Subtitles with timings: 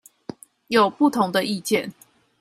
[0.69, 1.93] 有不同的意見